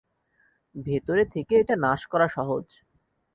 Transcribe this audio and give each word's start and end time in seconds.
ভেতরে 0.75 1.23
থেকে 1.25 1.53
এটা 1.55 1.75
নাশ 1.75 2.01
করা 2.05 2.27
সহজ। 2.27 2.65